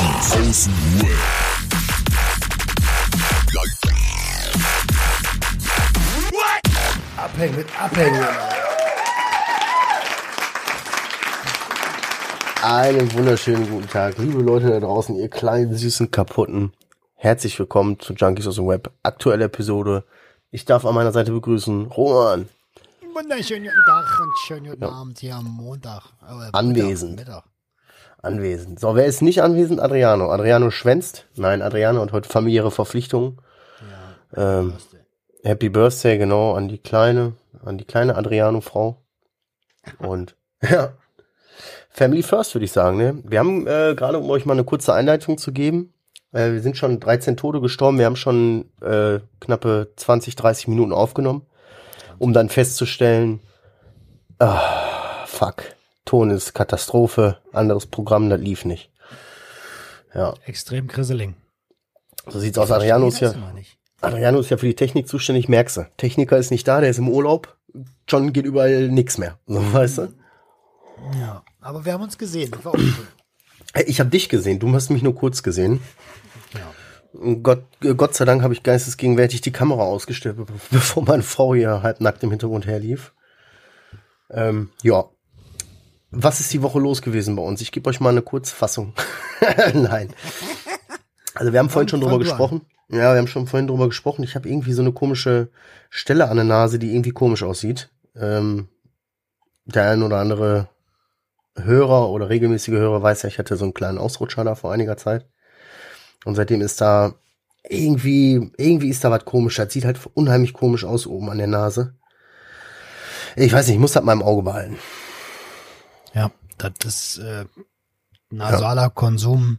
[0.00, 1.10] Außenweb.
[7.18, 8.24] Abhängen mit Abhängen.
[12.62, 16.72] Einen wunderschönen guten Tag, liebe Leute da draußen, ihr kleinen, süßen, kaputten.
[17.16, 20.04] Herzlich willkommen zu Junkies aus dem Web, aktuelle Episode.
[20.50, 22.48] Ich darf an meiner Seite begrüßen Roman,
[23.12, 26.04] Wunderschönen guten Tag und schönen guten Abend hier am Montag.
[26.22, 27.16] Äh, Anwesend.
[27.16, 27.49] Mittag.
[28.22, 28.80] Anwesend.
[28.80, 29.80] So, wer ist nicht anwesend?
[29.80, 30.30] Adriano.
[30.30, 31.26] Adriano schwänzt.
[31.36, 33.38] Nein, Adriano hat heute familiäre Verpflichtungen.
[34.36, 34.74] Ähm,
[35.42, 37.32] Happy Birthday, genau, an die kleine,
[37.64, 39.02] an die kleine Adriano-Frau.
[39.98, 40.92] Und ja,
[41.88, 42.98] Family First würde ich sagen.
[42.98, 43.22] Ne?
[43.24, 45.92] Wir haben äh, gerade, um euch mal eine kurze Einleitung zu geben,
[46.32, 47.98] äh, wir sind schon 13 Tote gestorben.
[47.98, 51.46] Wir haben schon äh, knappe 20, 30 Minuten aufgenommen,
[52.18, 53.40] um dann festzustellen,
[54.38, 55.64] ah, fuck,
[56.04, 58.90] Ton ist Katastrophe, anderes Programm, das lief nicht.
[60.14, 61.34] Ja, Extrem krisseling.
[62.26, 62.70] so sieht's aus.
[62.70, 63.32] Adriano ist ja,
[64.00, 65.86] Adriano ist ja für die Technik zuständig, merkst du.
[65.98, 67.56] Techniker ist nicht da, der ist im Urlaub.
[68.08, 69.38] John geht überall nix mehr.
[69.46, 70.08] So, weißt du?
[71.20, 72.50] Ja, aber wir haben uns gesehen.
[72.50, 73.06] Das war auch cool.
[73.72, 75.80] Hey, Ich habe dich gesehen, du hast mich nur kurz gesehen.
[76.54, 77.34] Ja.
[77.42, 81.54] Gott, äh, Gott sei Dank habe ich geistesgegenwärtig die Kamera ausgestellt, be- bevor meine Frau
[81.54, 83.12] hier halbnackt im Hintergrund herlief.
[84.30, 85.04] Ähm, ja.
[86.10, 87.60] Was ist die Woche los gewesen bei uns?
[87.60, 88.94] Ich gebe euch mal eine Kurzfassung.
[89.74, 90.12] Nein.
[91.34, 92.62] Also wir haben vorhin schon drüber gesprochen.
[92.88, 94.24] Ja, wir haben schon vorhin drüber gesprochen.
[94.24, 95.50] Ich habe irgendwie so eine komische
[95.88, 97.90] Stelle an der Nase, die irgendwie komisch aussieht.
[98.16, 98.68] Ähm,
[99.64, 100.68] der ein oder andere
[101.56, 104.96] Hörer oder regelmäßige Hörer weiß ja, ich hatte so einen kleinen Ausrutscher da vor einiger
[104.96, 105.26] Zeit.
[106.24, 107.14] Und seitdem ist da
[107.68, 109.56] irgendwie, irgendwie ist da was komisch.
[109.56, 111.94] Das sieht halt unheimlich komisch aus oben an der Nase.
[113.36, 114.76] Ich weiß nicht, ich muss das mal im Auge behalten.
[116.14, 117.44] Ja, das ist äh,
[118.30, 119.58] nasaler Konsum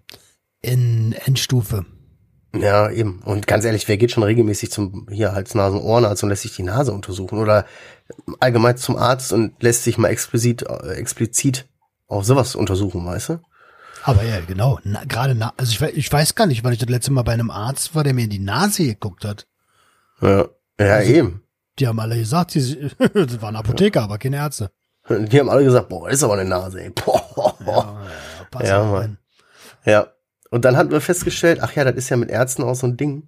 [0.62, 1.86] in Endstufe.
[2.54, 3.22] Ja, eben.
[3.24, 6.56] Und ganz ehrlich, wer geht schon regelmäßig zum hier Hals, Nasen, Ohrenarzt und lässt sich
[6.56, 7.66] die Nase untersuchen oder
[8.40, 11.70] allgemein zum Arzt und lässt sich mal explizit, äh, explizit
[12.08, 13.40] auf sowas untersuchen, weißt du?
[14.04, 14.80] Aber ja, genau.
[14.84, 17.34] Na, Gerade, na, also ich, ich weiß gar nicht, weil ich das letzte Mal bei
[17.34, 19.48] einem Arzt war, der mir in die Nase geguckt hat.
[20.20, 20.48] Ja,
[20.80, 21.44] ja eben.
[21.80, 24.72] Die haben alle gesagt, sie, das waren Apotheker, aber keine Ärzte.
[25.20, 26.90] Die haben alle gesagt, boah, ist aber eine Nase, ey.
[26.90, 27.56] Boah.
[27.66, 29.18] Ja, Ja, auf, Mann.
[29.86, 30.08] Ja.
[30.50, 32.98] Und dann hatten wir festgestellt, ach ja, das ist ja mit Ärzten auch so ein
[32.98, 33.28] Ding.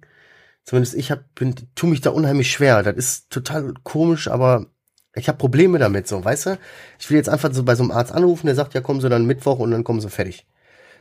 [0.64, 2.82] Zumindest ich hab, bin, tu mich da unheimlich schwer.
[2.82, 4.66] Das ist total komisch, aber
[5.14, 6.58] ich habe Probleme damit, so, weißt du?
[6.98, 9.08] Ich will jetzt einfach so bei so einem Arzt anrufen, der sagt, ja, kommen Sie
[9.08, 10.46] dann Mittwoch und dann kommen Sie fertig.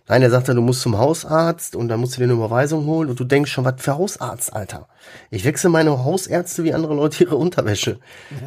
[0.08, 2.86] Nein, der sagt dann, du musst zum Hausarzt und dann musst du dir eine Überweisung
[2.86, 4.90] holen und du denkst schon, was für Hausarzt, Alter.
[5.32, 8.00] Ich wechsle meine Hausärzte wie andere Leute ihre Unterwäsche.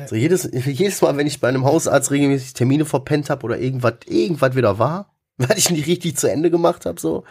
[0.06, 3.94] So jedes, jedes Mal, wenn ich bei einem Hausarzt regelmäßig Termine verpennt habe oder irgendwas,
[4.06, 7.24] irgendwas wieder war, weil ich nicht richtig zu Ende gemacht habe, so,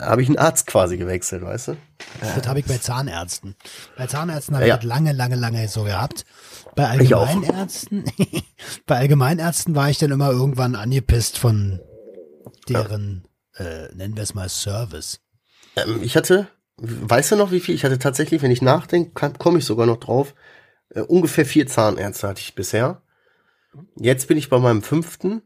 [0.00, 1.76] habe ich einen Arzt quasi gewechselt, weißt du?
[2.20, 3.56] Das habe ich bei Zahnärzten.
[3.96, 4.74] Bei Zahnärzten habe Ja.
[4.76, 6.24] ich das lange, lange, lange so gehabt.
[6.76, 6.86] Bei.
[6.88, 8.04] Allgemeinärzten,
[8.86, 11.80] bei Allgemeinärzten war ich dann immer irgendwann angepisst von
[12.68, 13.24] deren,
[13.60, 15.20] äh, nennen wir es mal Service.
[15.76, 16.48] Ähm, ich hatte,
[16.78, 17.74] weißt du noch, wie viel?
[17.74, 20.34] Ich hatte tatsächlich, wenn ich nachdenke, komme ich sogar noch drauf,
[20.90, 23.02] äh, ungefähr vier Zahnärzte hatte ich bisher.
[23.96, 25.42] Jetzt bin ich bei meinem fünften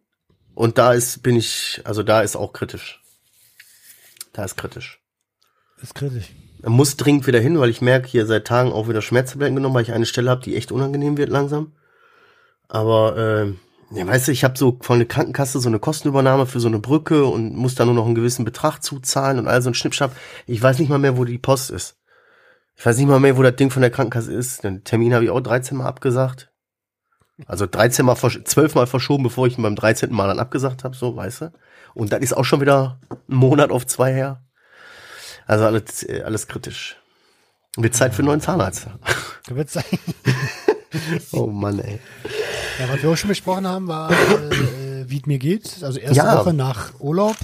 [0.54, 3.03] und da ist, bin ich, also da ist auch kritisch.
[4.32, 5.00] Da ist kritisch.
[5.82, 6.32] ist kritisch.
[6.62, 9.74] Er muss dringend wieder hin, weil ich merke hier seit Tagen auch wieder Schmerztabletten genommen,
[9.74, 11.72] weil ich eine Stelle habe, die echt unangenehm wird langsam.
[12.69, 13.53] Aber äh,
[13.94, 16.78] ja, weißt du, ich habe so von der Krankenkasse so eine Kostenübernahme für so eine
[16.78, 20.15] Brücke und muss da nur noch einen gewissen Betrag zuzahlen und all so ein Schnippschnapp.
[20.47, 21.97] Ich weiß nicht mal mehr, wo die Post ist.
[22.77, 24.65] Ich weiß nicht mal mehr, wo das Ding von der Krankenkasse ist.
[24.65, 26.50] Den Termin habe ich auch 13 Mal abgesagt.
[27.47, 30.12] Also 13 Mal, versch- 12 Mal verschoben, bevor ich ihn beim 13.
[30.12, 31.53] Mal dann abgesagt habe, so, weißt du.
[31.94, 34.43] Und das ist auch schon wieder ein Monat auf zwei her.
[35.47, 36.97] Also alles, äh, alles kritisch.
[37.77, 38.87] Wird Zeit für einen neuen Zahnarzt.
[39.49, 39.99] Würdest sagen,
[41.33, 41.98] Oh Mann, ey.
[42.78, 45.83] ja, was wir auch schon besprochen haben, war, äh, wie es mir geht.
[45.83, 46.39] Also erste Ja.
[46.39, 47.36] Woche nach Urlaub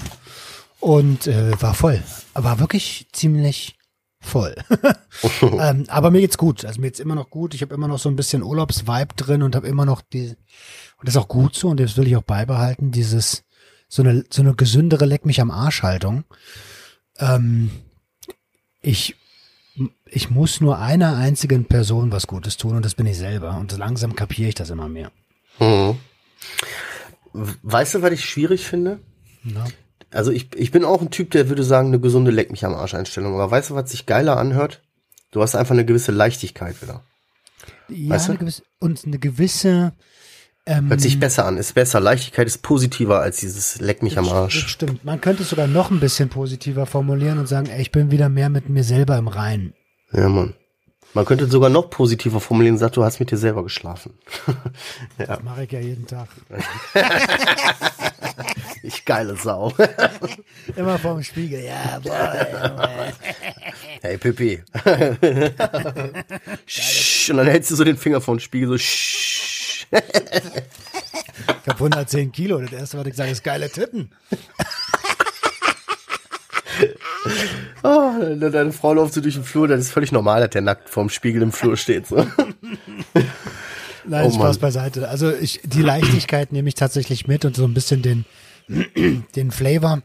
[0.81, 2.03] und äh, war voll.
[2.35, 3.77] War wirklich ziemlich
[4.21, 4.55] voll.
[5.43, 6.65] ähm, aber mir geht's gut.
[6.65, 7.55] Also mir geht's immer noch gut.
[7.55, 10.29] Ich habe immer noch so ein bisschen Urlaubsvibe drin und habe immer noch die
[10.99, 12.91] und das ist auch gut so und das will ich auch beibehalten.
[12.91, 13.45] Dieses
[13.89, 16.25] so eine so eine gesündere Leck mich am Arsch Haltung.
[17.19, 17.71] Ähm,
[18.83, 19.17] ich
[20.07, 23.57] ich muss nur einer einzigen Person was Gutes tun und das bin ich selber.
[23.59, 25.11] Und langsam kapiere ich das immer mehr.
[25.59, 25.97] Mhm.
[27.33, 29.01] Weißt du, was ich schwierig finde?
[29.45, 29.65] Ja.
[30.11, 32.75] Also ich, ich bin auch ein Typ, der würde sagen, eine gesunde Leck mich am
[32.75, 33.35] Arsch Einstellung.
[33.35, 34.83] Aber weißt du, was sich geiler anhört?
[35.31, 37.05] Du hast einfach eine gewisse Leichtigkeit wieder.
[37.89, 38.33] Ja, Weißt du?
[38.33, 39.93] eine gewisse, und eine gewisse,
[40.67, 41.99] Hört sich besser an, ist besser.
[42.01, 44.69] Leichtigkeit ist positiver als dieses Leck mich am Arsch.
[44.69, 45.05] stimmt.
[45.05, 48.29] Man könnte es sogar noch ein bisschen positiver formulieren und sagen, ey, ich bin wieder
[48.29, 49.73] mehr mit mir selber im Reinen.
[50.13, 50.55] Ja, Mann.
[51.13, 54.13] Man könnte sogar noch positiver formulieren und sagen, du hast mit dir selber geschlafen.
[55.19, 56.29] Das mache ich ja jeden Tag.
[58.83, 59.73] Ich geile Sau.
[60.77, 61.63] Immer vorm Spiegel.
[61.63, 63.13] Ja, boah.
[64.01, 64.63] Hey Pippi.
[67.29, 68.79] Und dann hältst du so den Finger vor den Spiegel so.
[68.79, 69.40] Sch.
[69.91, 72.61] Ich habe 110 Kilo.
[72.61, 74.11] Das erste, was ich sage, ist geile Titten.
[77.83, 80.89] Oh, deine Frau läuft so durch den Flur, das ist völlig normal, dass der nackt
[80.89, 82.07] vorm Spiegel im Flur steht.
[82.07, 82.27] So.
[84.05, 85.09] Nein, Oh Spaß beiseite.
[85.09, 88.25] Also ich, die Leichtigkeit nehme ich tatsächlich mit und so ein bisschen den,
[89.37, 90.03] den Flavor.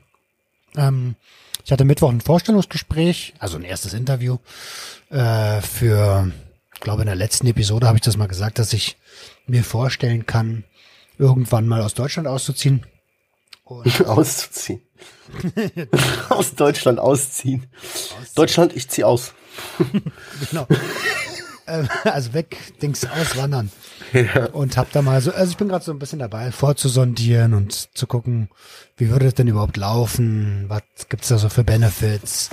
[0.75, 1.15] Ähm,
[1.63, 4.37] ich hatte Mittwoch ein Vorstellungsgespräch, also ein erstes Interview
[5.09, 6.31] äh, für,
[6.75, 8.97] ich glaube in der letzten Episode habe ich das mal gesagt, dass ich
[9.47, 10.63] mir vorstellen kann,
[11.17, 12.85] irgendwann mal aus Deutschland auszuziehen.
[14.05, 14.81] Auszuziehen.
[16.29, 17.65] aus Deutschland ausziehen.
[18.35, 19.33] Deutschland, ich zieh aus.
[20.51, 20.67] Genau.
[21.67, 23.71] Ähm, also weg, Dings auswandern.
[24.53, 27.97] Und hab da mal so, also ich bin gerade so ein bisschen dabei, vorzusondieren und
[27.97, 28.49] zu gucken,
[28.97, 30.65] wie würde das denn überhaupt laufen?
[30.67, 32.49] Was gibt's da so für Benefits?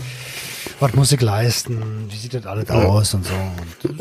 [0.82, 2.11] Was muss ich leisten?
[2.11, 3.34] Wie sieht das alles aus und so?
[3.84, 3.96] Und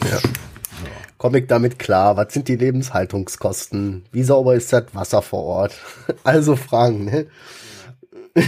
[1.19, 2.17] Komm ich damit klar?
[2.17, 4.05] Was sind die Lebenshaltungskosten?
[4.11, 5.75] Wie sauber ist das Wasser vor Ort?
[6.23, 7.27] Also Fragen, ne?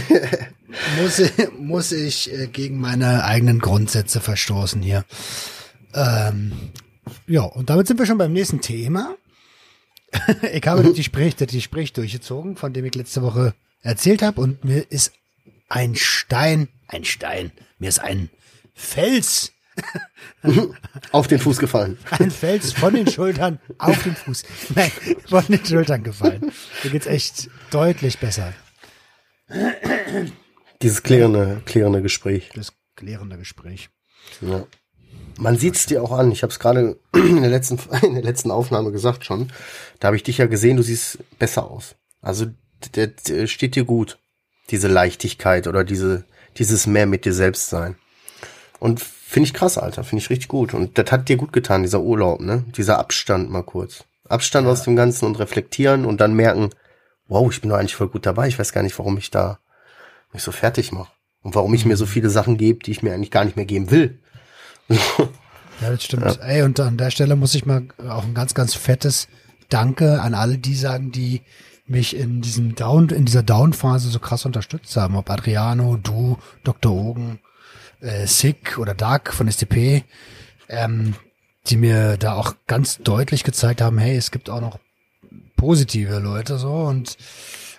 [1.00, 5.04] muss ich, muss ich äh, gegen meine eigenen Grundsätze verstoßen hier.
[5.94, 6.72] Ähm,
[7.28, 9.14] ja, und damit sind wir schon beim nächsten Thema.
[10.52, 14.64] ich habe das Gespräch, das Gespräch durchgezogen, von dem ich letzte Woche erzählt habe, und
[14.64, 15.12] mir ist
[15.68, 18.30] ein Stein, ein Stein, mir ist ein
[18.74, 19.52] Fels,
[21.12, 21.98] Auf den Fuß gefallen.
[22.10, 24.44] ein Fels von den Schultern auf den Fuß.
[24.74, 24.92] Nein,
[25.28, 26.52] von den Schultern gefallen.
[26.82, 28.52] Mir geht's echt deutlich besser.
[30.82, 32.50] Dieses klärende, klärende Gespräch.
[32.54, 33.90] Das klärende Gespräch.
[34.40, 34.66] Ja.
[35.38, 36.30] Man sieht's dir auch an.
[36.30, 39.52] Ich habe es gerade in der letzten in der letzten Aufnahme gesagt schon.
[39.98, 40.76] Da habe ich dich ja gesehen.
[40.76, 41.96] Du siehst besser aus.
[42.20, 42.46] Also
[42.94, 44.18] der, der steht dir gut.
[44.70, 46.24] Diese Leichtigkeit oder diese
[46.58, 47.96] dieses mehr mit dir selbst sein.
[48.78, 50.04] Und finde ich krass, Alter.
[50.04, 50.74] Finde ich richtig gut.
[50.74, 52.64] Und das hat dir gut getan, dieser Urlaub, ne?
[52.76, 54.04] Dieser Abstand mal kurz.
[54.28, 56.70] Abstand aus dem Ganzen und reflektieren und dann merken,
[57.28, 58.48] wow, ich bin doch eigentlich voll gut dabei.
[58.48, 59.58] Ich weiß gar nicht, warum ich da
[60.32, 61.12] mich so fertig mache.
[61.42, 63.66] Und warum ich mir so viele Sachen gebe, die ich mir eigentlich gar nicht mehr
[63.66, 64.18] geben will.
[65.80, 66.38] Ja, das stimmt.
[66.40, 69.26] Ey, und an der Stelle muss ich mal auch ein ganz, ganz fettes
[69.68, 71.42] Danke an alle, die sagen, die
[71.86, 75.16] mich in diesem Down, in dieser Down-Phase so krass unterstützt haben.
[75.16, 76.92] Ob Adriano, du, Dr.
[76.92, 77.40] Ogen,
[78.00, 80.04] äh, Sick oder Dark von STP,
[80.68, 81.14] ähm,
[81.66, 84.78] die mir da auch ganz deutlich gezeigt haben, hey, es gibt auch noch
[85.56, 87.16] positive Leute so und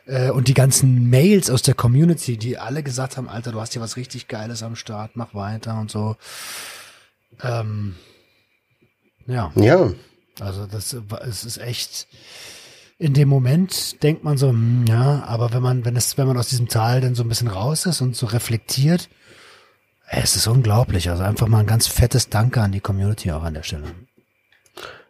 [0.07, 3.73] äh, und die ganzen Mails aus der Community, die alle gesagt haben, Alter, du hast
[3.73, 6.15] hier was richtig Geiles am Start, mach weiter und so.
[7.41, 7.95] Ähm,
[9.27, 9.91] ja, Ja,
[10.39, 12.07] also das es ist echt.
[12.97, 16.37] In dem Moment denkt man so, hm, ja, aber wenn man, wenn es, wenn man
[16.37, 19.09] aus diesem Tal dann so ein bisschen raus ist und so reflektiert,
[20.09, 21.09] es ist unglaublich.
[21.09, 23.87] Also einfach mal ein ganz fettes Danke an die Community auch an der Stelle.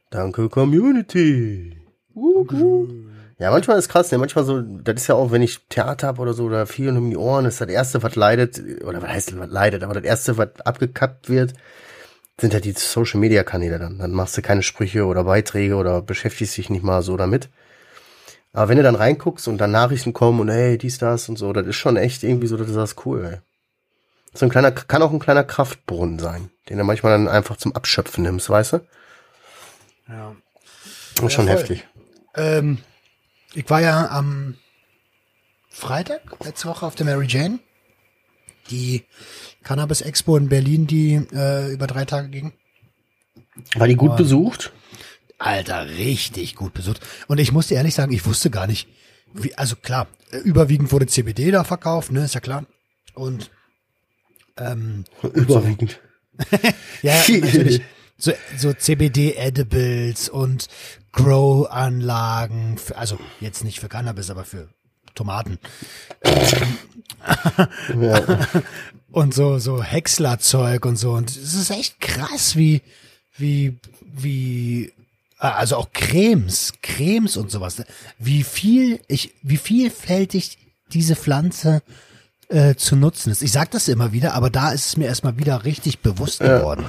[0.10, 1.78] danke Community.
[2.16, 2.88] Uh, uh.
[3.38, 4.18] Ja, manchmal ist krass, ne?
[4.18, 7.10] manchmal so, das ist ja auch, wenn ich Theater habe oder so, oder viel um
[7.10, 10.38] die Ohren, ist das erste, was leidet, oder was heißt, was leidet, aber das erste,
[10.38, 11.54] was abgekappt wird,
[12.40, 14.00] sind ja die Social Media Kanäle dann.
[14.00, 17.50] Dann machst du keine Sprüche oder Beiträge oder beschäftigst dich nicht mal so damit.
[18.56, 21.52] Aber wenn du dann reinguckst und dann Nachrichten kommen und hey, dies, das und so,
[21.52, 23.40] das ist schon echt irgendwie so, dass du sagst, cool, ey.
[24.34, 27.76] So ein kleiner, kann auch ein kleiner Kraftbrunnen sein, den du manchmal dann einfach zum
[27.76, 28.80] Abschöpfen nimmst, weißt du?
[30.08, 30.36] Ja.
[31.16, 31.58] Das ist schon voll.
[31.58, 31.86] heftig.
[32.36, 32.78] Ähm,
[33.54, 34.56] ich war ja am
[35.70, 37.60] Freitag letzte Woche auf der Mary Jane.
[38.70, 39.04] Die
[39.66, 42.54] Cannabis Expo in Berlin, die äh, über drei Tage ging.
[43.76, 44.72] War die gut besucht?
[45.38, 47.02] Alter, richtig gut besucht.
[47.28, 48.88] Und ich musste ehrlich sagen, ich wusste gar nicht,
[49.34, 52.66] wie, also klar, äh, überwiegend wurde CBD da verkauft, ne, ist ja klar.
[53.14, 53.52] Und
[54.58, 56.00] ähm, Überwiegend.
[57.02, 57.82] ja, natürlich.
[58.18, 60.68] So, so CBD-Edibles und
[61.12, 64.70] Grow-Anlagen, also jetzt nicht für Cannabis, aber für
[65.16, 65.60] Tomaten.
[69.12, 71.12] und so, so Häcksler-Zeug und so.
[71.12, 72.82] Und es ist echt krass, wie,
[73.38, 74.94] wie, wie,
[75.38, 77.84] also auch Cremes, Cremes und sowas.
[78.20, 80.58] Wie viel, ich, wie vielfältig
[80.94, 81.82] diese Pflanze
[82.50, 83.42] äh, zu nutzen ist.
[83.42, 86.86] Ich sag das immer wieder, aber da ist es mir erstmal wieder richtig bewusst geworden.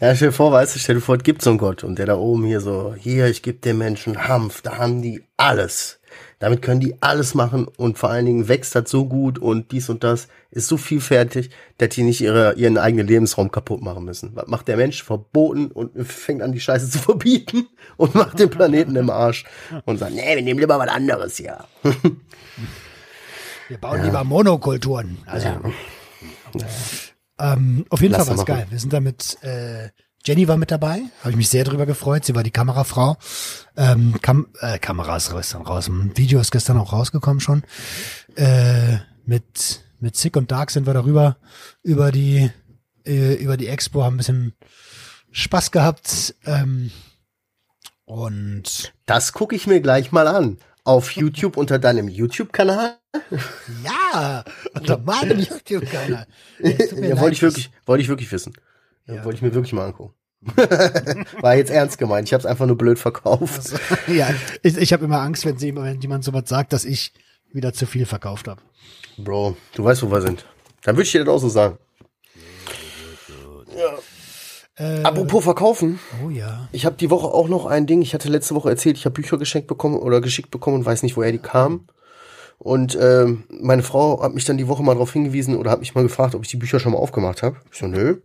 [0.00, 1.98] Ja, stell dir vor, weißt du, stell dir vor, es gibt so einen Gott und
[1.98, 5.98] der da oben hier so, hier, ich gebe den Menschen Hanf, da haben die alles.
[6.38, 9.88] Damit können die alles machen und vor allen Dingen wächst das so gut und dies
[9.88, 14.32] und das ist so vielfältig, dass die nicht ihre, ihren eigenen Lebensraum kaputt machen müssen.
[14.34, 15.02] Was macht der Mensch?
[15.02, 17.66] Verboten und fängt an, die Scheiße zu verbieten
[17.96, 19.44] und macht den Planeten im Arsch
[19.84, 21.64] und sagt, nee, wir nehmen lieber was anderes hier.
[23.68, 24.04] Wir bauen ja.
[24.04, 25.18] lieber Monokulturen.
[25.26, 25.60] Also, ja.
[27.38, 28.66] ähm, auf jeden Lass Fall war es geil.
[28.68, 29.88] Wir sind damit äh,
[30.26, 32.24] Jenny war mit dabei, habe ich mich sehr drüber gefreut.
[32.24, 33.18] Sie war die Kamerafrau.
[33.76, 35.88] Ähm, Kam äh, Kamera ist gestern raus.
[35.88, 37.62] Ein Video ist gestern auch rausgekommen schon.
[38.34, 41.36] Äh, mit mit Sick und Dark sind wir darüber
[41.82, 42.50] über die
[43.06, 44.54] äh, über die Expo, haben ein bisschen
[45.30, 46.34] Spaß gehabt.
[46.46, 46.90] Ähm,
[48.06, 50.56] und das gucke ich mir gleich mal an.
[50.84, 52.98] Auf YouTube unter deinem YouTube-Kanal?
[53.82, 55.38] Ja, unter meinem
[55.68, 56.26] YouTube-Kanal.
[56.60, 58.54] Ja, wollte ich wirklich, wollte ich wirklich wissen.
[59.06, 59.24] Ja.
[59.24, 60.14] Wollte ich mir wirklich mal angucken.
[61.40, 62.28] War jetzt ernst gemeint.
[62.28, 63.56] Ich habe es einfach nur blöd verkauft.
[63.56, 63.76] Also,
[64.12, 64.28] ja,
[64.62, 67.12] ich, ich habe immer Angst, wenn, sie, wenn jemand sowas sagt, dass ich
[67.52, 68.60] wieder zu viel verkauft habe.
[69.16, 70.44] Bro, du weißt, wo wir sind.
[70.82, 71.78] Dann würde ich dir das auch so sagen.
[73.76, 73.98] Ja.
[74.76, 76.00] Äh, Apropos verkaufen.
[76.24, 76.68] Oh ja.
[76.72, 78.02] Ich habe die Woche auch noch ein Ding.
[78.02, 81.02] Ich hatte letzte Woche erzählt, ich habe Bücher geschenkt bekommen oder geschickt bekommen und weiß
[81.04, 81.86] nicht, woher die kamen.
[82.58, 85.94] Und ähm, meine Frau hat mich dann die Woche mal darauf hingewiesen oder hat mich
[85.94, 87.56] mal gefragt, ob ich die Bücher schon mal aufgemacht habe.
[87.70, 88.20] Ich so, nö.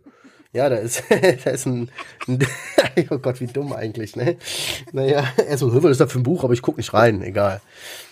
[0.52, 1.04] Ja, da ist,
[1.44, 1.90] da ist ein,
[2.26, 2.38] ein
[3.10, 4.36] oh Gott, wie dumm eigentlich, ne?
[4.92, 7.60] Naja, er so, was ist das für ein Buch, aber ich guck nicht rein, egal.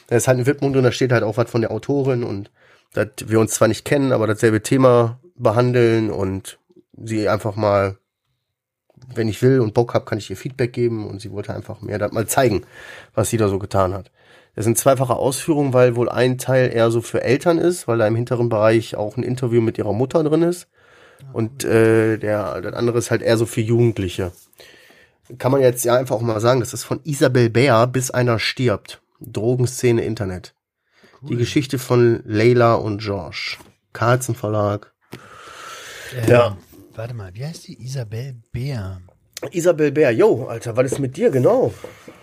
[0.07, 2.51] Da ist halt ein Widmung drin, da steht halt auch was von der Autorin und
[2.95, 6.59] dass wir uns zwar nicht kennen, aber dasselbe Thema behandeln und
[6.97, 7.99] sie einfach mal,
[9.15, 11.81] wenn ich will und Bock hab, kann ich ihr Feedback geben und sie wollte einfach
[11.81, 12.63] mir das mal zeigen,
[13.15, 14.11] was sie da so getan hat.
[14.55, 18.07] Das sind zweifache Ausführungen, weil wohl ein Teil eher so für Eltern ist, weil da
[18.07, 20.69] im hinteren Bereich auch ein Interview mit ihrer Mutter drin ist
[21.33, 24.33] und äh, der, das andere ist halt eher so für Jugendliche.
[25.39, 28.39] Kann man jetzt ja einfach auch mal sagen, das ist von Isabel Bär bis einer
[28.39, 29.03] stirbt.
[29.21, 30.55] Drogenszene Internet.
[31.21, 31.31] Cool.
[31.31, 33.59] Die Geschichte von Leila und George.
[33.93, 34.93] Carlsen Verlag.
[36.17, 36.57] Ähm, ja.
[36.95, 37.83] Warte mal, wie heißt die?
[37.83, 39.01] Isabel Bär.
[39.53, 41.73] Isabel Bär, yo, Alter, was ist mit dir genau?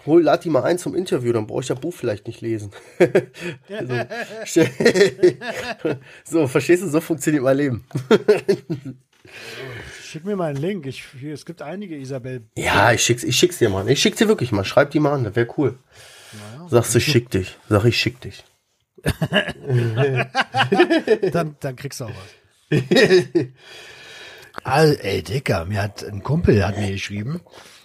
[0.06, 2.72] Hol, lad die mal ein zum Interview, dann brauche ich das Buch vielleicht nicht lesen.
[4.46, 4.62] so.
[6.24, 7.86] so, verstehst du, so funktioniert mein Leben.
[10.04, 10.86] Schick mir mal einen Link.
[10.86, 12.44] Ich, es gibt einige Isabel.
[12.58, 13.90] Ja, ich schick's, ich schick's dir mal.
[13.90, 14.64] Ich schick's dir wirklich mal.
[14.64, 15.80] Schreib die mal an, das wäre cool.
[16.34, 17.58] Naja, Sagst du, schick dich.
[17.70, 18.44] Sag ich, schick dich.
[21.32, 22.80] dann, dann kriegst du auch was.
[24.66, 27.40] All, ey, Dicker, mir hat ein Kumpel hat mir geschrieben,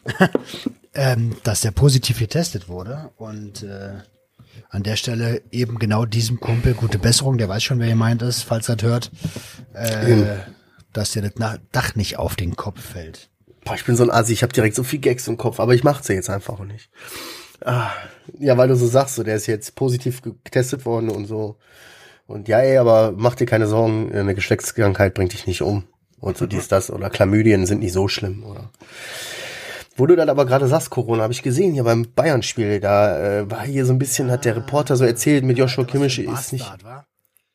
[0.94, 3.98] ähm, dass der positiv getestet wurde und äh,
[4.70, 8.44] an der Stelle eben genau diesem Kumpel gute Besserung, der weiß schon, wer gemeint ist,
[8.44, 9.10] falls er das hört,
[9.74, 10.28] äh, mhm.
[10.94, 13.28] dass dir das Dach nicht auf den Kopf fällt.
[13.66, 15.74] Boah, ich bin so ein Asi, ich habe direkt so viel Gags im Kopf, aber
[15.74, 16.88] ich mach's ja jetzt einfach nicht.
[17.62, 17.90] Ah,
[18.38, 21.58] ja, weil du so sagst, so der ist jetzt positiv getestet worden und so.
[22.26, 25.84] Und ja, ey, aber mach dir keine Sorgen, eine Geschlechtskrankheit bringt dich nicht um
[26.20, 28.70] und so dies, das oder Chlamydien sind nicht so schlimm oder.
[29.96, 33.50] Wo du dann aber gerade sagst, Corona, habe ich gesehen hier beim Bayern-Spiel, da äh,
[33.50, 36.72] war hier so ein bisschen, hat der Reporter so erzählt mit Joshua Kimmich, ist nicht.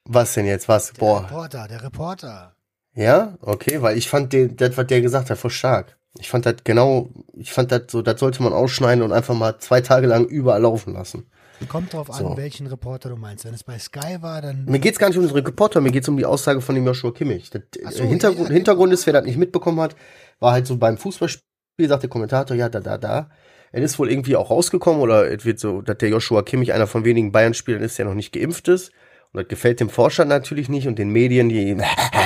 [0.03, 0.67] Was denn jetzt?
[0.67, 0.93] Was?
[0.93, 1.23] Der Boah.
[1.23, 2.55] Reporter, der Reporter.
[2.93, 5.97] Ja, okay, weil ich fand den, das, was der gesagt hat, voll stark.
[6.19, 9.57] Ich fand das genau, ich fand das so, das sollte man ausschneiden und einfach mal
[9.59, 11.25] zwei Tage lang überall laufen lassen.
[11.69, 12.27] Kommt drauf so.
[12.27, 13.45] an, welchen Reporter du meinst.
[13.45, 14.65] Wenn es bei Sky war, dann.
[14.65, 17.11] Mir geht's gar nicht um den Reporter, mir geht's um die Aussage von dem Joshua
[17.11, 17.49] Kimmich.
[17.49, 18.53] Der so, Hintergrund, ja.
[18.55, 19.95] Hintergrund ist, wer das nicht mitbekommen hat,
[20.39, 23.29] war halt so beim Fußballspiel, sagt der Kommentator, ja, da, da, da.
[23.71, 26.87] Er ist wohl irgendwie auch rausgekommen oder es wird so, dass der Joshua Kimmich einer
[26.87, 28.91] von wenigen Bayern-Spielern ist, der noch nicht geimpft ist.
[29.31, 31.77] Und das gefällt dem Vorstand natürlich nicht und den Medien, die,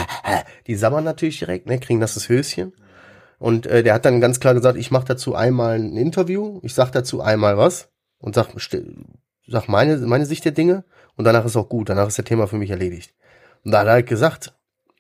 [0.68, 2.74] die sammern natürlich direkt, ne, kriegen das das Höschen.
[3.40, 6.74] Und äh, der hat dann ganz klar gesagt, ich mache dazu einmal ein Interview, ich
[6.74, 8.50] sag dazu einmal was und sag,
[9.48, 10.84] sag meine, meine Sicht der Dinge
[11.16, 13.14] und danach ist auch gut, danach ist der Thema für mich erledigt.
[13.64, 14.54] Und da hat er halt gesagt,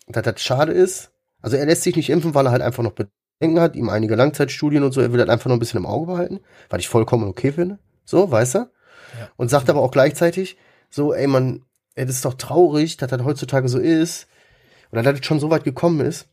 [0.07, 1.11] dass das schade ist.
[1.41, 4.15] Also er lässt sich nicht impfen, weil er halt einfach noch Bedenken hat, ihm einige
[4.15, 6.89] Langzeitstudien und so, er will halt einfach noch ein bisschen im Auge behalten, weil ich
[6.89, 7.79] vollkommen okay finde.
[8.03, 8.59] So, weißt du?
[8.59, 9.29] Ja.
[9.37, 10.57] Und sagt aber auch gleichzeitig,
[10.89, 11.63] so, ey man,
[11.95, 14.27] das ist doch traurig, dass das heutzutage so ist,
[14.91, 16.27] oder dass das schon so weit gekommen ist,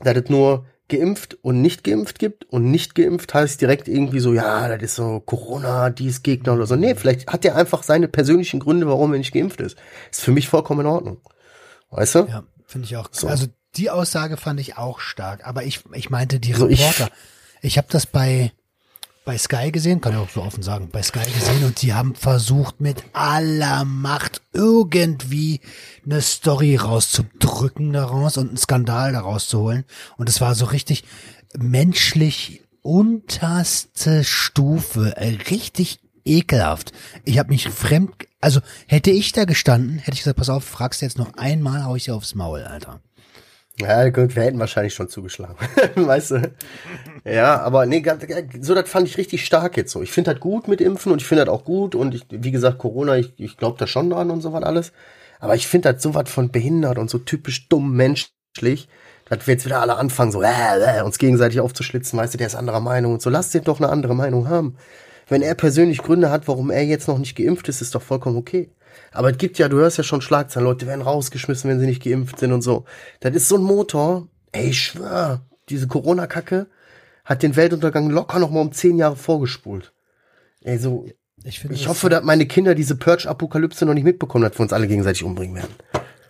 [0.00, 4.34] dass das nur geimpft und nicht geimpft gibt und nicht geimpft heißt direkt irgendwie so,
[4.34, 6.76] ja, das ist so Corona, dies Gegner oder so.
[6.76, 9.76] Nee, vielleicht hat er einfach seine persönlichen Gründe, warum er nicht geimpft ist.
[10.10, 11.20] Ist für mich vollkommen in Ordnung.
[11.90, 12.18] Weißt du?
[12.26, 13.08] Ja, finde ich auch.
[13.12, 13.28] So.
[13.28, 17.04] Also die Aussage fand ich auch stark, aber ich, ich meinte die Reporter.
[17.04, 17.10] So, ich,
[17.62, 18.52] ich habe das bei
[19.24, 22.14] bei Sky gesehen, kann ich auch so offen sagen, bei Sky gesehen und sie haben
[22.14, 25.60] versucht mit aller Macht irgendwie
[26.04, 29.84] eine Story rauszudrücken daraus und einen Skandal daraus zu holen.
[30.18, 31.04] Und es war so richtig
[31.56, 36.92] menschlich unterste Stufe, äh, richtig ekelhaft.
[37.24, 41.00] Ich habe mich fremd, also hätte ich da gestanden, hätte ich gesagt, pass auf, fragst
[41.00, 43.00] du jetzt noch einmal, hau ich dir aufs Maul, Alter.
[43.80, 45.56] Ja, gut, wir hätten wahrscheinlich schon zugeschlagen.
[45.96, 46.52] weißt du?
[47.24, 48.04] Ja, aber nee,
[48.60, 50.02] so das fand ich richtig stark jetzt so.
[50.02, 52.52] Ich finde das gut mit Impfen und ich finde das auch gut und ich, wie
[52.52, 54.92] gesagt, Corona, ich, ich glaube da schon dran und so was alles.
[55.40, 58.88] Aber ich finde das so was von behindert und so typisch dumm menschlich,
[59.28, 60.48] dass wir jetzt wieder alle anfangen, so äh,
[60.98, 63.30] äh, uns gegenseitig aufzuschlitzen, weißt du, der ist anderer Meinung und so.
[63.30, 64.76] Lass dir doch eine andere Meinung haben.
[65.28, 68.36] Wenn er persönlich Gründe hat, warum er jetzt noch nicht geimpft ist, ist doch vollkommen
[68.36, 68.70] okay.
[69.12, 72.02] Aber es gibt ja, du hörst ja schon Schlagzeilen, Leute werden rausgeschmissen, wenn sie nicht
[72.02, 72.84] geimpft sind und so.
[73.20, 74.28] Das ist so ein Motor.
[74.52, 76.66] Ey, ich schwör, diese Corona-Kacke
[77.24, 79.92] hat den Weltuntergang locker noch mal um zehn Jahre vorgespult.
[80.60, 81.06] Ey, so,
[81.42, 84.72] ich, finde, ich hoffe, dass meine Kinder diese Purge-Apokalypse noch nicht mitbekommen, dass wir uns
[84.72, 85.74] alle gegenseitig umbringen werden.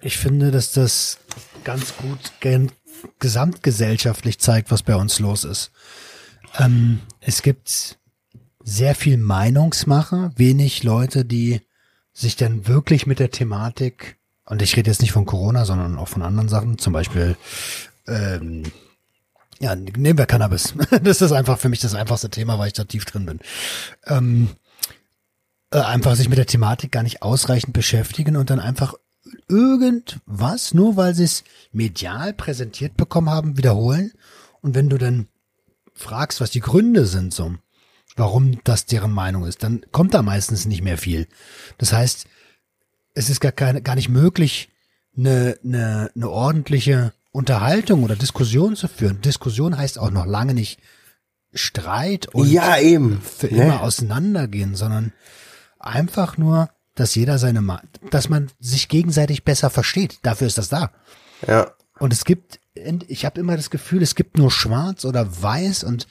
[0.00, 1.18] Ich finde, dass das
[1.64, 2.32] ganz gut
[3.18, 5.70] gesamtgesellschaftlich zeigt, was bei uns los ist.
[6.58, 7.98] Ähm, es gibt
[8.62, 11.60] sehr viel Meinungsmache, wenig Leute, die
[12.14, 14.16] sich dann wirklich mit der Thematik,
[14.46, 17.36] und ich rede jetzt nicht von Corona, sondern auch von anderen Sachen, zum Beispiel,
[18.06, 18.62] ähm,
[19.58, 20.74] ja, nehmen wir Cannabis.
[21.02, 23.40] Das ist einfach für mich das einfachste Thema, weil ich da tief drin bin.
[24.06, 24.50] Ähm,
[25.70, 28.94] äh, einfach sich mit der Thematik gar nicht ausreichend beschäftigen und dann einfach
[29.48, 34.12] irgendwas, nur weil sie es medial präsentiert bekommen haben, wiederholen.
[34.60, 35.26] Und wenn du dann
[35.94, 37.54] fragst, was die Gründe sind, so,
[38.16, 41.26] warum das deren Meinung ist, dann kommt da meistens nicht mehr viel.
[41.78, 42.26] Das heißt,
[43.14, 44.70] es ist gar, keine, gar nicht möglich,
[45.16, 49.20] eine, eine, eine ordentliche Unterhaltung oder Diskussion zu führen.
[49.20, 50.80] Diskussion heißt auch noch lange nicht
[51.52, 53.20] Streit und ja, eben.
[53.20, 53.64] für ne?
[53.64, 55.12] immer auseinandergehen, sondern
[55.78, 57.80] einfach nur, dass jeder seine,
[58.10, 60.18] dass man sich gegenseitig besser versteht.
[60.22, 60.90] Dafür ist das da.
[61.46, 61.72] Ja.
[61.98, 62.60] Und es gibt,
[63.06, 66.06] ich habe immer das Gefühl, es gibt nur Schwarz oder Weiß und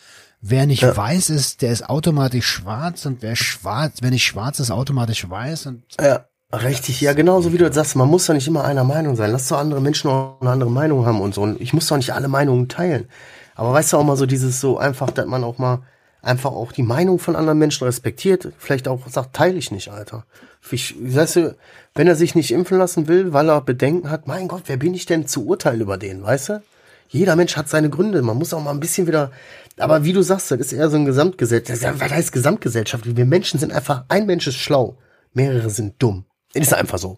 [0.46, 0.96] Wer nicht ja.
[0.96, 5.68] weiß ist, der ist automatisch schwarz und wer schwarz, wenn nicht schwarz ist, automatisch weiß
[5.68, 5.84] und.
[6.02, 9.32] Ja, richtig, ja, genauso wie du sagst, man muss doch nicht immer einer Meinung sein.
[9.32, 11.44] Lass doch andere Menschen auch eine andere Meinung haben und so.
[11.44, 13.08] Und ich muss doch nicht alle Meinungen teilen.
[13.56, 15.84] Aber weißt du auch mal so dieses so einfach, dass man auch mal
[16.22, 20.26] einfach auch die Meinung von anderen Menschen respektiert, vielleicht auch sagt, teile ich nicht, Alter.
[20.72, 21.56] Ich, weißt du,
[21.96, 24.94] wenn er sich nicht impfen lassen will, weil er Bedenken hat, mein Gott, wer bin
[24.94, 26.64] ich denn zu urteilen über den, weißt du?
[27.10, 28.22] Jeder Mensch hat seine Gründe.
[28.22, 29.32] Man muss auch mal ein bisschen wieder
[29.78, 32.00] aber wie du sagst, das ist eher so ein Gesamtgesellschaft.
[32.00, 33.16] Was heißt Gesamtgesellschaft?
[33.16, 34.98] Wir Menschen sind einfach, ein Mensch ist schlau,
[35.34, 36.26] mehrere sind dumm.
[36.54, 37.18] Das ist einfach so.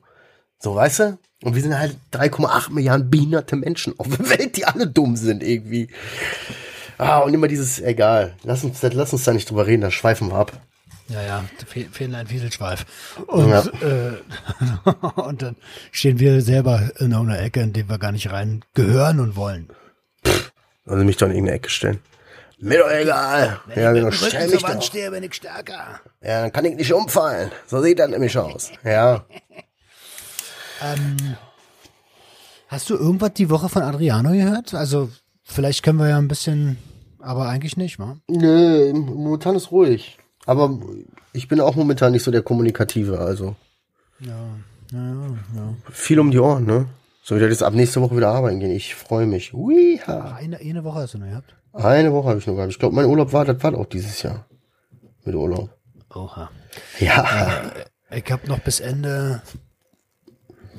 [0.60, 1.17] So, weißt du?
[1.43, 5.43] Und wir sind halt 3,8 Milliarden behinderte Menschen auf der Welt, die alle dumm sind
[5.43, 5.89] irgendwie.
[6.98, 10.30] Ah, und immer dieses, egal, lass uns, lass uns da nicht drüber reden, da schweifen
[10.30, 10.54] wir ab.
[11.08, 11.46] Ja, ja,
[11.91, 12.86] fehlen ein Wieselschweif.
[13.28, 13.63] Und, ja.
[13.82, 14.18] äh,
[15.22, 15.56] und dann
[15.91, 19.70] stehen wir selber in einer Ecke, in die wir gar nicht rein gehören und wollen.
[20.86, 22.00] Also mich doch in irgendeine Ecke stellen.
[22.58, 23.60] Mir doch egal.
[23.68, 26.00] Wenn ja, ich genau, stell mich Wand stehe, bin ich stärker.
[26.22, 27.52] Ja, dann kann ich nicht umfallen.
[27.68, 28.72] So sieht das nämlich aus.
[28.84, 29.26] Ja.
[30.82, 31.36] ähm,
[32.68, 34.74] hast du irgendwas die Woche von Adriano gehört?
[34.74, 35.10] Also,
[35.44, 36.78] vielleicht können wir ja ein bisschen,
[37.20, 38.18] aber eigentlich nicht, wa?
[38.28, 40.18] Nö, momentan ist ruhig.
[40.45, 40.77] Aber
[41.34, 43.55] ich bin auch momentan nicht so der Kommunikative, also.
[44.19, 44.38] Ja,
[44.91, 45.13] ja,
[45.55, 45.75] ja.
[45.91, 46.88] Viel um die Ohren, ne?
[47.23, 48.71] So wieder jetzt ab nächste Woche wieder arbeiten gehen.
[48.71, 49.53] Ich freue mich.
[49.53, 50.36] Uiha.
[50.36, 51.55] Eine, eine Woche hast du noch gehabt?
[51.73, 52.71] Eine Woche habe ich noch gehabt.
[52.71, 54.45] Ich glaube, mein Urlaub war, das war auch dieses Jahr.
[55.23, 55.71] Mit Urlaub.
[56.13, 56.51] Oha.
[56.99, 57.71] Ja.
[58.12, 59.41] Äh, ich habe noch bis Ende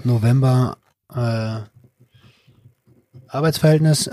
[0.05, 0.79] November
[1.13, 1.61] äh,
[3.27, 4.09] Arbeitsverhältnis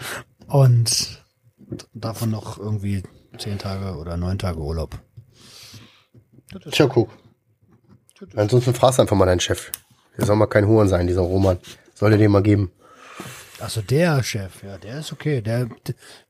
[0.46, 1.24] und
[1.94, 3.02] davon noch irgendwie
[3.38, 4.98] zehn Tage oder neun Tage Urlaub.
[6.70, 7.10] Tja, guck.
[8.34, 9.70] Ansonsten fragst du einfach mal deinen Chef.
[10.16, 11.58] Der soll mal kein Huren sein, dieser Roman.
[11.94, 12.72] Soll er dir mal geben.
[13.60, 15.40] Also der Chef, ja, der ist okay.
[15.40, 15.68] Der,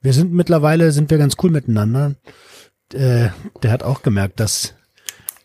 [0.00, 2.14] wir sind mittlerweile sind wir ganz cool miteinander.
[2.92, 3.28] Äh,
[3.62, 4.74] der hat auch gemerkt, dass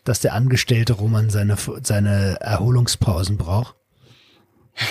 [0.02, 3.76] dass der Angestellte Roman seine seine Erholungspausen braucht.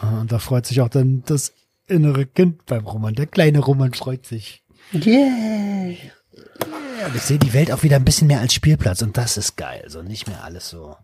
[0.00, 1.52] Und da freut sich auch dann das
[1.88, 3.14] innere Kind beim Roman.
[3.14, 4.62] Der kleine Roman freut sich.
[4.94, 5.90] Yeah.
[5.90, 9.56] Ja, ich sehe die Welt auch wieder ein bisschen mehr als Spielplatz und das ist
[9.56, 9.84] geil.
[9.88, 10.96] So nicht mehr alles so.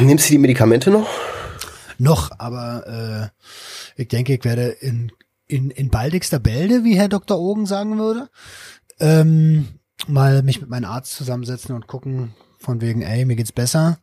[0.00, 1.08] Nimmst du die Medikamente noch?
[1.98, 3.32] noch, aber
[3.96, 5.12] äh, ich denke, ich werde in,
[5.46, 7.38] in, in baldigster Bälde, wie Herr Dr.
[7.38, 8.30] Ogen sagen würde,
[9.00, 9.68] ähm,
[10.06, 13.98] mal mich mit meinem Arzt zusammensetzen und gucken, von wegen, ey, mir geht's besser.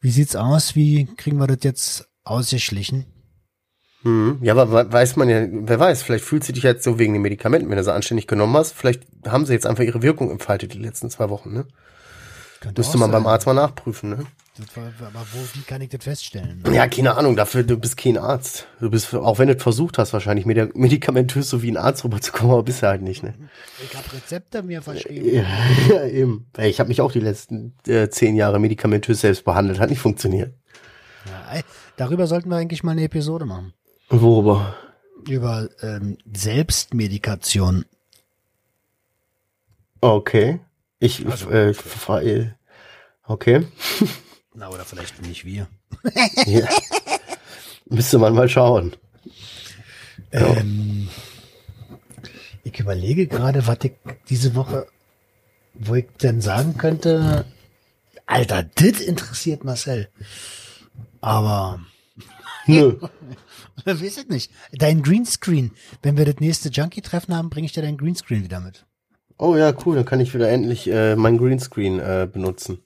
[0.00, 0.76] Wie sieht's aus?
[0.76, 3.06] Wie kriegen wir das jetzt ausgeschlichen?
[4.02, 4.38] Hm.
[4.42, 7.22] Ja, aber weiß man ja, wer weiß, vielleicht fühlt sie dich jetzt so wegen den
[7.22, 8.72] Medikamenten, wenn du sie anständig genommen hast.
[8.72, 11.66] Vielleicht haben sie jetzt einfach ihre Wirkung entfaltet die letzten zwei Wochen, ne?
[12.60, 13.22] Könnte Müsste man sein.
[13.22, 14.18] beim Arzt mal nachprüfen, ne?
[14.74, 16.64] War- Aber wo, wie kann ich das feststellen?
[16.72, 18.66] Ja, keine Ahnung, dafür, du bist kein Arzt.
[18.80, 22.02] Du bist, auch wenn du es versucht hast, wahrscheinlich medi- medikamentös so wie ein Arzt
[22.04, 23.34] rüberzukommen, aber bist du halt nicht, ne?
[23.88, 25.28] Ich habe Rezepte mir verschrieben.
[25.32, 25.44] Ja,
[25.94, 26.46] ja eben.
[26.58, 30.54] Ich habe mich auch die letzten äh, zehn Jahre medikamentös selbst behandelt, hat nicht funktioniert.
[31.26, 31.60] Ja,
[31.96, 33.72] darüber sollten wir eigentlich mal eine Episode machen.
[34.08, 34.74] Worüber?
[35.28, 37.84] Über ähm, Selbstmedikation.
[40.00, 40.60] Okay.
[41.00, 42.54] Ich, Also- äh, ich frage,
[43.24, 43.66] okay.
[44.54, 45.68] Na, oder vielleicht nicht wir.
[46.46, 46.68] Ja.
[47.86, 48.96] Müsste man mal schauen.
[50.32, 51.08] Ähm,
[52.64, 53.92] ich überlege gerade, was ich
[54.28, 54.86] diese Woche,
[55.74, 57.44] wo ich denn sagen könnte,
[58.26, 60.08] Alter, das interessiert Marcel.
[61.20, 61.80] Aber,
[62.66, 62.98] Nö.
[63.84, 64.50] weiß ich nicht.
[64.72, 65.72] Dein Greenscreen.
[66.02, 68.84] Wenn wir das nächste Junkie-Treffen haben, bringe ich dir dein Greenscreen wieder mit.
[69.38, 72.82] Oh ja, cool, dann kann ich wieder endlich äh, mein Greenscreen äh, benutzen.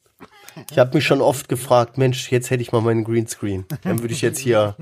[0.71, 3.65] Ich habe mich schon oft gefragt, Mensch, jetzt hätte ich mal meinen Greenscreen.
[3.83, 4.77] Dann würde ich jetzt hier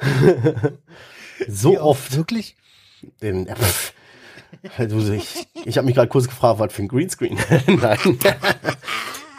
[1.48, 2.56] so Wie oft Wirklich?
[3.22, 3.48] den.
[4.76, 7.38] Also ich ich habe mich gerade kurz gefragt, was für ein Greenscreen.
[7.66, 8.18] Nein.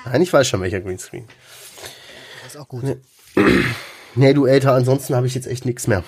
[0.05, 1.25] Nein, ich weiß schon welcher Greenscreen.
[2.43, 2.97] Das ist auch gut.
[4.17, 6.03] Nee, du älter, ansonsten habe ich jetzt echt nichts mehr.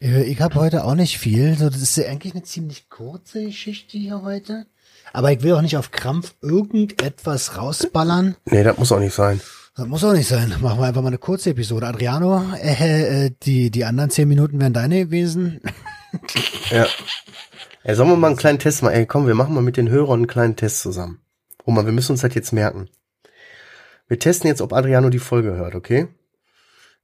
[0.00, 1.56] Äh, Ich habe heute auch nicht viel.
[1.56, 4.66] So, das ist ja eigentlich eine ziemlich kurze Geschichte hier heute.
[5.12, 8.36] Aber ich will auch nicht auf Krampf irgendetwas rausballern.
[8.46, 9.40] Nee, das muss auch nicht sein.
[9.76, 10.54] Das muss auch nicht sein.
[10.60, 11.86] Machen wir einfach mal eine kurze Episode.
[11.86, 15.60] Adriano, äh, äh, die, die anderen zehn Minuten wären deine gewesen.
[16.70, 16.86] Ja.
[17.84, 18.94] Ey, sollen wir mal einen kleinen Test machen?
[18.94, 21.20] Ey, komm, wir machen mal mit den Hörern einen kleinen Test zusammen.
[21.66, 22.88] Roman, wir müssen uns das jetzt merken.
[24.08, 26.08] Wir testen jetzt, ob Adriano die Folge hört, okay?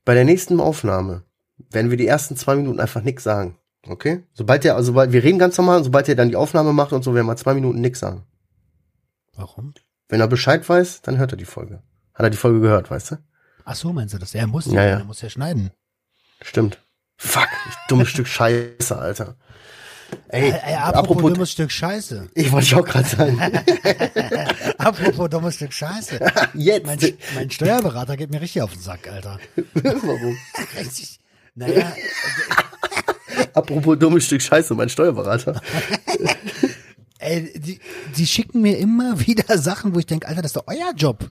[0.09, 1.25] Bei der nächsten Aufnahme
[1.71, 3.59] werden wir die ersten zwei Minuten einfach nix sagen.
[3.87, 4.25] Okay?
[4.33, 6.94] Sobald der, also sobald, wir reden ganz normal, und sobald er dann die Aufnahme macht
[6.94, 8.25] und so, werden wir zwei Minuten nix sagen.
[9.35, 9.75] Warum?
[10.09, 11.83] Wenn er Bescheid weiß, dann hört er die Folge.
[12.14, 13.16] Hat er die Folge gehört, weißt du?
[13.66, 14.35] Ach so, meinst du das?
[14.35, 14.99] Er muss Ja, ja, ja.
[15.01, 15.73] er muss ja schneiden.
[16.40, 16.83] Stimmt.
[17.18, 19.37] Fuck, ich dummes Stück Scheiße, Alter.
[20.29, 22.29] Ey, äh, apropos, apropos, dummes Stück Scheiße.
[22.35, 23.38] ich wollte auch gerade sagen.
[24.79, 26.21] apropos dummes Stück Scheiße.
[26.55, 26.87] Jetzt.
[26.87, 26.99] Mein,
[27.35, 29.38] mein Steuerberater geht mir richtig auf den Sack, Alter.
[29.75, 30.37] Warum?
[30.79, 31.18] Richtig.
[31.55, 31.92] Naja,
[33.55, 35.61] Apropos dummes Stück Scheiße, mein Steuerberater.
[37.18, 37.81] ey, die,
[38.16, 41.31] die schicken mir immer wieder Sachen, wo ich denke, Alter, das ist doch euer Job.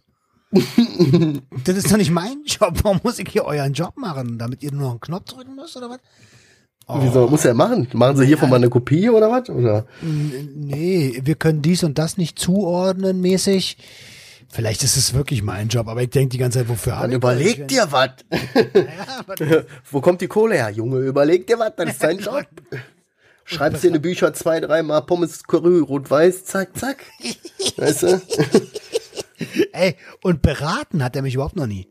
[0.51, 2.79] das ist doch nicht mein Job.
[2.83, 4.37] Warum muss ich hier euren Job machen?
[4.37, 5.99] Damit ihr nur noch einen Knopf drücken müsst oder was?
[6.89, 7.87] Wieso, was muss er machen?
[7.93, 9.49] Machen sie hiervon mal eine Kopie oder was?
[9.49, 9.85] Oder?
[10.01, 13.77] Nee, wir können dies und das nicht zuordnen mäßig.
[14.49, 17.17] Vielleicht ist es wirklich mein Job, aber ich denke die ganze Zeit, wofür Dann ich
[17.17, 17.67] überleg das?
[17.67, 18.11] dir was.
[19.39, 20.69] Ja, Wo kommt die Kohle her?
[20.69, 22.45] Junge, überleg dir was, das ist dein Job.
[23.43, 27.03] Schreibst dir in die Bücher zwei, dreimal Pommes, Curry, Rot-Weiß, zack, zack.
[27.75, 28.21] Weißt du?
[29.73, 31.87] Ey, und beraten hat er mich überhaupt noch nie.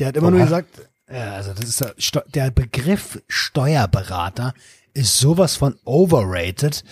[0.00, 0.46] Der hat immer nur Oha.
[0.46, 1.80] gesagt, ja, also das ist
[2.14, 4.54] der, der Begriff Steuerberater
[4.94, 6.84] ist sowas von overrated.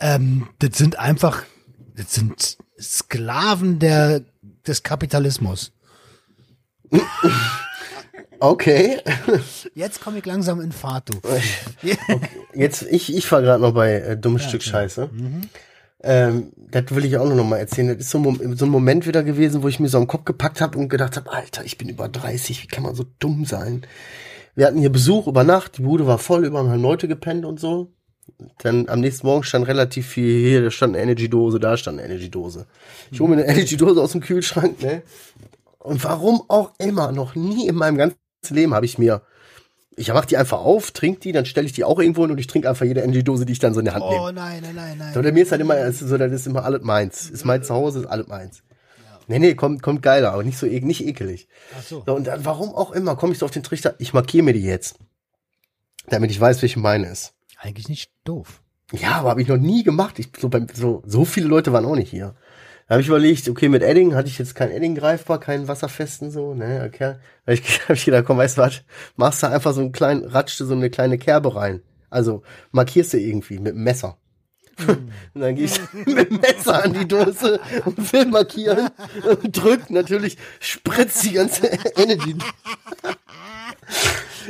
[0.00, 1.42] Ähm, das sind einfach,
[1.94, 4.22] das sind Sklaven der,
[4.66, 5.72] des Kapitalismus.
[8.38, 9.00] Okay.
[9.74, 11.20] Jetzt komme ich langsam in Fahrt, du.
[12.54, 15.08] Jetzt, ich, ich war gerade noch bei äh, dummes Stück Scheiße.
[16.08, 17.88] Ähm, das will ich auch noch mal erzählen.
[17.88, 20.24] Das ist so ein, so ein Moment wieder gewesen, wo ich mir so am Kopf
[20.24, 23.44] gepackt habe und gedacht habe, Alter, ich bin über 30, wie kann man so dumm
[23.44, 23.82] sein?
[24.54, 27.58] Wir hatten hier Besuch über Nacht, die Bude war voll, überall haben Leute gepennt und
[27.58, 27.92] so.
[28.58, 32.08] Dann am nächsten Morgen stand relativ viel, hier da stand eine Energy-Dose, da stand eine
[32.08, 32.66] Energy-Dose.
[33.10, 35.02] Ich hole mir eine Energy-Dose aus dem Kühlschrank, ne?
[35.80, 38.16] Und warum auch immer, noch nie in meinem ganzen
[38.50, 39.22] Leben habe ich mir
[39.96, 42.38] ich mach die einfach auf, trink die, dann stelle ich die auch irgendwo hin und
[42.38, 44.22] ich trinke einfach jede Energy-Dose, die ich dann so in der Hand nehme.
[44.22, 45.14] Oh nein, nein, nein, nein.
[45.14, 47.30] So, bei mir ist halt immer, so, das ist immer alles meins.
[47.30, 48.62] Ist mein Zuhause, ist alles meins.
[49.28, 51.48] Nee, nee, kommt, kommt geiler, aber nicht so, e- nicht ekelig.
[51.76, 52.02] Ach so.
[52.06, 54.52] So, und dann, warum auch immer, komme ich so auf den Trichter, ich markiere mir
[54.52, 54.96] die jetzt.
[56.08, 57.32] Damit ich weiß, welche meine ist.
[57.58, 58.62] Eigentlich nicht doof.
[58.92, 60.18] Ja, aber habe ich noch nie gemacht.
[60.18, 62.36] Ich, so, beim, so, so viele Leute waren auch nicht hier.
[62.86, 66.30] Da habe ich überlegt, okay, mit Edding hatte ich jetzt kein Edding greifbar, keinen wasserfesten
[66.30, 67.16] so, ne, okay.
[67.44, 68.82] Da hab ich, hab ich gedacht, komm, weißt du was,
[69.16, 71.82] machst du einfach so einen kleinen, ratschte so eine kleine Kerbe rein.
[72.10, 74.18] Also markierst du irgendwie mit dem Messer.
[74.86, 78.90] und dann gehst du mit dem Messer an die Dose und will markieren
[79.24, 82.36] und drückt natürlich, spritzt die ganze Energy.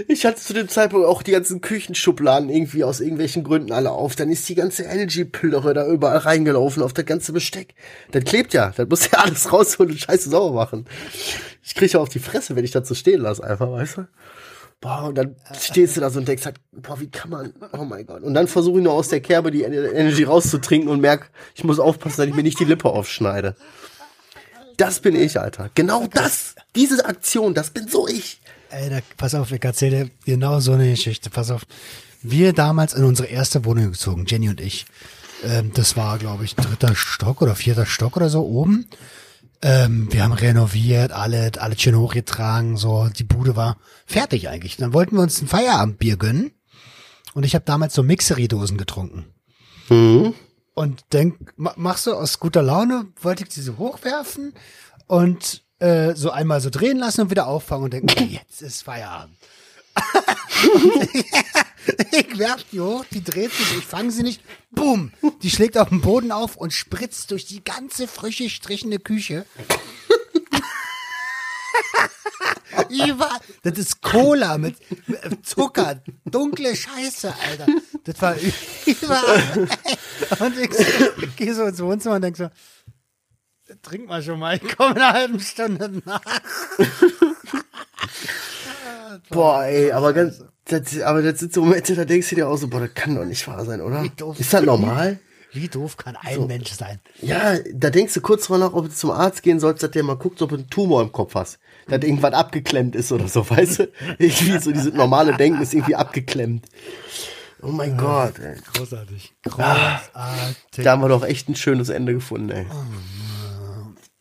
[0.09, 4.17] Ich hatte zu dem Zeitpunkt auch die ganzen Küchenschubladen irgendwie aus irgendwelchen Gründen alle auf.
[4.17, 7.75] Dann ist die ganze Energy-Plörre da überall reingelaufen auf das ganze Besteck.
[8.11, 8.73] Das klebt ja.
[8.77, 10.87] Das muss ja alles rausholen und scheiße sauber machen.
[11.63, 14.09] Ich kriege ja auf die Fresse, wenn ich das so stehen lasse, einfach, weißt du?
[14.81, 17.85] Boah, und dann stehst du da so und denkst halt, boah, wie kann man, oh
[17.85, 18.23] mein Gott.
[18.23, 21.79] Und dann versuche ich nur aus der Kerbe die Energy rauszutrinken und merk, ich muss
[21.79, 23.57] aufpassen, dass ich mir nicht die Lippe aufschneide.
[24.77, 25.71] Das bin ich, Alter.
[25.75, 28.43] Genau das, diese Aktion, das bin so ich.
[28.70, 31.31] Ey, da, pass auf, ich erzähle dir genau so eine Geschichte.
[31.31, 31.62] Pass auf.
[32.22, 34.87] Wir damals in unsere erste Wohnung gezogen, Jenny und ich.
[35.44, 38.87] Ähm, das war, glaube ich, dritter Stock oder vierter Stock oder so oben.
[39.62, 43.09] Ähm, wir haben renoviert, alle, alle schön hochgetragen, so.
[43.09, 43.76] Die Bude war
[44.07, 44.76] fertig eigentlich.
[44.76, 46.52] Dann wollten wir uns ein Feierabendbier gönnen.
[47.35, 49.26] Und ich habe damals so Mixery-Dosen getrunken.
[49.88, 50.35] Mhm.
[50.74, 54.52] Und denk, ma- machst du aus guter Laune, wollte ich diese hochwerfen
[55.07, 59.37] und äh, so einmal so drehen lassen und wieder auffangen und denken, jetzt ist Feierabend.
[62.12, 65.12] ich werf die hoch, die dreht sich, ich fange sie nicht, boom,
[65.43, 69.47] die schlägt auf den Boden auf und spritzt durch die ganze frische, strichende Küche.
[72.91, 73.41] Überall.
[73.62, 74.77] Das ist Cola mit,
[75.09, 77.67] mit Zucker, dunkle Scheiße, Alter.
[78.05, 78.37] Das war
[78.87, 79.69] überall.
[80.39, 80.85] Und ich so,
[81.37, 82.51] gehe so ins Wohnzimmer und denk so,
[83.87, 86.20] trink mal schon mal, ich komme in einer halben Stunde nach.
[89.31, 92.57] Boah, ey, aber ganz, das, aber das sind so Momente, da denkst du dir auch
[92.57, 94.05] so, boah, das kann doch nicht wahr sein, oder?
[94.38, 95.18] Ist das normal?
[95.53, 97.01] Wie doof kann ein Mensch sein?
[97.22, 100.03] Ja, da denkst du kurz drüber nach, ob du zum Arzt gehen sollst, dass der
[100.03, 101.59] mal guckt, ob du einen Tumor im Kopf hast.
[101.88, 103.88] Dass irgendwas abgeklemmt ist oder so, weißt du?
[104.18, 106.66] Irgendwie so dieses normale Denken ist irgendwie abgeklemmt.
[107.62, 108.57] Oh mein Gott, ey.
[108.75, 109.35] Großartig.
[109.44, 110.11] Großartig.
[110.77, 112.66] Da haben wir doch echt ein schönes Ende gefunden, ey.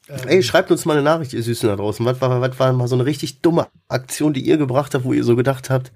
[0.08, 2.06] Ey, schreibt uns mal eine Nachricht, ihr Süßen da draußen.
[2.06, 5.14] Was war, was war mal so eine richtig dumme Aktion, die ihr gebracht habt, wo
[5.14, 5.92] ihr so gedacht habt,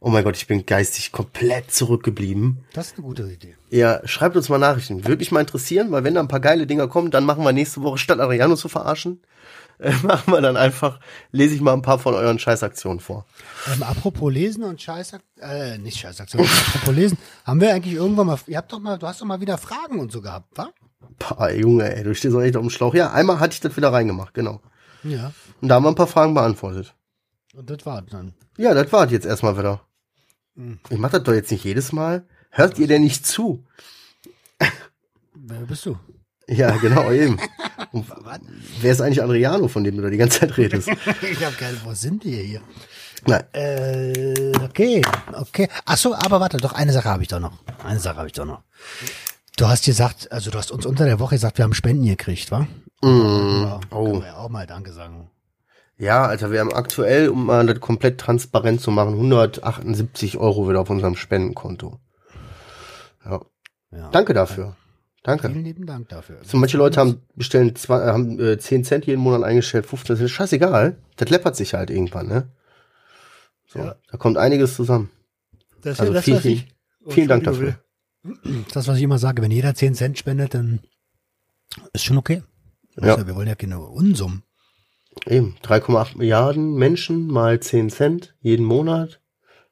[0.00, 2.64] oh mein Gott, ich bin geistig komplett zurückgeblieben.
[2.72, 3.56] Das ist eine gute Idee.
[3.68, 5.04] Ja, schreibt uns mal Nachrichten.
[5.04, 7.52] Würde mich mal interessieren, weil wenn da ein paar geile Dinger kommen, dann machen wir
[7.52, 9.20] nächste Woche, statt Adriano zu verarschen,
[9.78, 13.26] äh, machen wir dann einfach, lese ich mal ein paar von euren Scheißaktionen vor.
[13.72, 18.38] Ähm, apropos Lesen und Scheißak äh, nicht Scheißaktion, apropos Lesen, haben wir eigentlich irgendwann mal,
[18.46, 20.70] ihr habt doch mal, du hast doch mal wieder Fragen und so gehabt, wa?
[21.18, 22.94] Pah, Junge, ey, du stehst doch echt auf dem Schlauch.
[22.94, 24.60] Ja, einmal hatte ich das wieder reingemacht, genau.
[25.02, 25.32] Ja.
[25.60, 26.94] Und da haben wir ein paar Fragen beantwortet.
[27.54, 28.34] Und das war dann.
[28.56, 29.80] Ja, das war jetzt erstmal wieder.
[30.90, 32.24] Ich mach das doch jetzt nicht jedes Mal.
[32.50, 33.64] Hört ihr denn nicht zu?
[35.34, 35.98] Wer bist du?
[36.46, 37.38] Ja, genau, eben.
[37.92, 38.06] Und
[38.80, 40.88] wer ist eigentlich Adriano, von dem du da die ganze Zeit redest?
[41.22, 42.60] ich hab keine, wo sind wir hier?
[43.26, 43.44] Nein.
[43.52, 45.68] Äh, okay, okay.
[45.84, 47.52] Ach so, aber warte, doch eine Sache habe ich doch noch.
[47.84, 48.62] Eine Sache habe ich doch noch.
[49.60, 52.50] Du hast gesagt, also du hast uns unter der Woche gesagt, wir haben Spenden gekriegt,
[52.50, 52.66] wa?
[53.02, 54.22] Ja, Oh.
[54.24, 55.30] Ja auch mal Danke sagen.
[55.98, 60.80] Ja, Alter, wir haben aktuell, um mal das komplett transparent zu machen, 178 Euro wieder
[60.80, 62.00] auf unserem Spendenkonto.
[63.22, 63.42] Ja.
[63.90, 64.08] Ja.
[64.08, 64.76] Danke dafür.
[65.24, 65.50] Danke.
[65.50, 66.38] Vielen lieben Dank dafür.
[66.42, 70.30] So, manche Leute haben bestellen zwei, haben äh, 10 Cent jeden Monat eingestellt, 15 Cent,
[70.30, 70.96] scheißegal.
[71.16, 72.48] Das läppert sich halt irgendwann, ne?
[73.66, 73.96] So, Ja.
[74.10, 75.10] da kommt einiges zusammen.
[75.82, 76.74] Das ist Also ja das, vielen, was ich,
[77.08, 77.74] vielen, Dank dafür.
[78.72, 80.80] Das, was ich immer sage, wenn jeder 10 Cent spendet, dann
[81.92, 82.42] ist schon okay.
[83.00, 83.14] Ja.
[83.14, 84.42] Also, wir wollen ja keine Unsummen.
[85.26, 89.20] Eben, 3,8 Milliarden Menschen mal 10 Cent jeden Monat.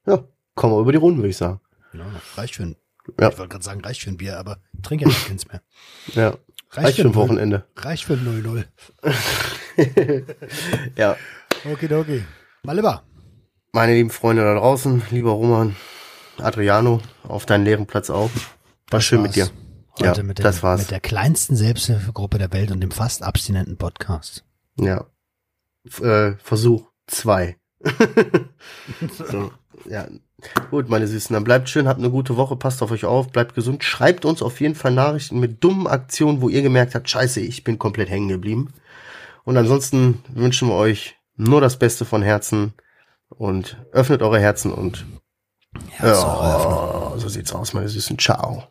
[0.06, 1.61] Ja, kommen wir über die Runden, würde ich sagen.
[1.92, 2.06] Ja,
[2.37, 2.76] reicht für ein,
[3.20, 3.28] Ja.
[3.28, 5.62] ich wollte gerade sagen, reicht für ein Bier, aber trinke ja keins mehr.
[6.14, 6.34] Ja,
[6.72, 7.66] reicht für ein Wochenende.
[7.76, 8.64] Reicht für ein 0-0.
[10.96, 11.16] Ja,
[11.70, 12.24] Okidoki.
[12.64, 13.04] Mal lieber.
[13.72, 15.76] meine lieben Freunde da draußen, lieber Roman,
[16.40, 18.31] Adriano, auf deinen leeren Platz auch.
[18.90, 19.48] War schön mit dir.
[19.98, 20.81] Ja, mit, das dem, war's.
[20.81, 24.44] mit der kleinsten Selbsthilfegruppe der Welt und dem fast abstinenten Podcast.
[24.79, 25.07] Ja.
[25.85, 27.57] F äh, Versuch zwei.
[29.31, 29.51] so,
[29.88, 30.07] ja.
[30.70, 33.57] Gut, meine Süßen, dann bleibt schön, habt eine gute Woche, passt auf euch auf, bleibt
[33.57, 33.83] gesund.
[33.83, 37.64] Schreibt uns auf jeden Fall Nachrichten mit dummen Aktionen, wo ihr gemerkt habt, scheiße, ich
[37.64, 38.72] bin komplett hängen geblieben.
[39.42, 42.74] Und ansonsten wünschen wir euch nur das Beste von Herzen
[43.29, 45.07] und öffnet eure Herzen und
[46.02, 48.18] ja, so sieht's aus, meine Süßen.
[48.18, 48.64] Ciao.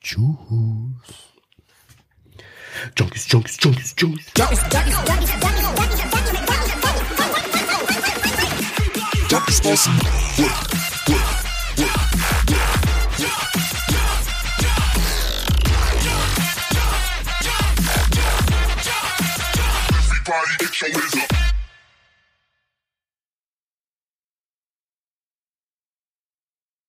[0.00, 0.22] Tschüss.
[2.98, 4.26] Junkies, Junkies, Junkies, Junkies.
[9.28, 9.92] Junkies Bossen.
[20.24, 21.51] Everybody get your hands up.